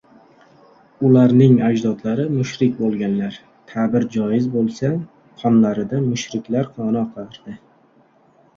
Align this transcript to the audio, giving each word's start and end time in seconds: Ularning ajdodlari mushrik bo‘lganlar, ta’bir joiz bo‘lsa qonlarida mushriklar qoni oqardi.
Ularning 1.09 1.51
ajdodlari 1.67 2.25
mushrik 2.37 2.73
bo‘lganlar, 2.79 3.37
ta’bir 3.75 4.09
joiz 4.17 4.49
bo‘lsa 4.57 4.91
qonlarida 5.45 6.03
mushriklar 6.09 6.75
qoni 6.81 7.03
oqardi. 7.07 7.59